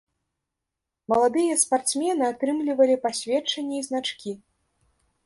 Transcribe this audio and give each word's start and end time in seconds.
Маладыя 1.11 1.57
спартсмены 1.63 2.23
атрымлівалі 2.31 2.95
пасведчанні 3.05 3.75
і 3.81 3.85
значкі. 3.89 4.31